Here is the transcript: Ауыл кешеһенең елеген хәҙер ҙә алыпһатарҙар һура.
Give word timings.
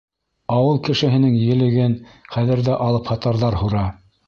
Ауыл 0.53 0.79
кешеһенең 0.87 1.35
елеген 1.41 1.95
хәҙер 2.37 2.65
ҙә 2.71 2.81
алыпһатарҙар 2.89 3.63
һура. 3.63 3.89